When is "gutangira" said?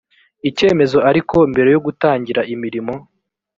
1.85-2.41